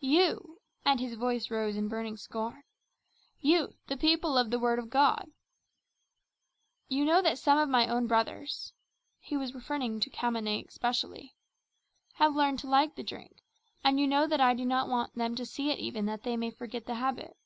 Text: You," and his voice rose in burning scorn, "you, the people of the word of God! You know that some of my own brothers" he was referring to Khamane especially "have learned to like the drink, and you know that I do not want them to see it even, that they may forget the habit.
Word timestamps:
You," 0.00 0.62
and 0.86 0.98
his 0.98 1.12
voice 1.12 1.50
rose 1.50 1.76
in 1.76 1.88
burning 1.88 2.16
scorn, 2.16 2.62
"you, 3.40 3.74
the 3.86 3.98
people 3.98 4.38
of 4.38 4.50
the 4.50 4.58
word 4.58 4.78
of 4.78 4.88
God! 4.88 5.30
You 6.88 7.04
know 7.04 7.20
that 7.20 7.36
some 7.38 7.58
of 7.58 7.68
my 7.68 7.86
own 7.86 8.06
brothers" 8.06 8.72
he 9.20 9.36
was 9.36 9.52
referring 9.52 10.00
to 10.00 10.08
Khamane 10.08 10.66
especially 10.66 11.36
"have 12.14 12.34
learned 12.34 12.60
to 12.60 12.66
like 12.66 12.94
the 12.94 13.02
drink, 13.04 13.42
and 13.84 14.00
you 14.00 14.06
know 14.06 14.26
that 14.26 14.40
I 14.40 14.54
do 14.54 14.64
not 14.64 14.88
want 14.88 15.16
them 15.16 15.34
to 15.34 15.44
see 15.44 15.70
it 15.70 15.78
even, 15.80 16.06
that 16.06 16.22
they 16.22 16.38
may 16.38 16.50
forget 16.50 16.86
the 16.86 16.94
habit. 16.94 17.36